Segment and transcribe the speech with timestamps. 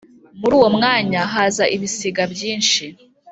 [0.39, 2.83] Muri uwo mwanya haza ibisiga byinshi;